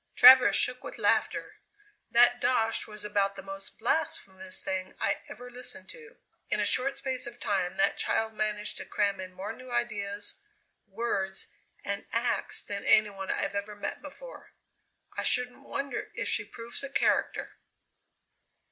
[0.15, 1.57] Travers shook with laughter.
[2.09, 6.17] "That 'dosh' was about the most blasphemous thing I ever listened to.
[6.49, 10.39] In a short space of time that child managed to cram in more new ideas,
[10.87, 11.49] words,
[11.85, 14.53] and acts than any one I've ever met before.
[15.15, 17.57] I shouldn't wonder if she proves a character."